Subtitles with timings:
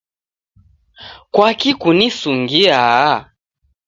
[1.33, 3.09] Kwaki kunisungiaa?